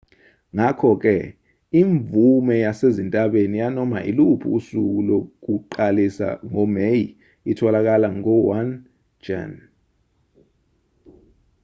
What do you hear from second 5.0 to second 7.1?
lokuqalisa ngomeyi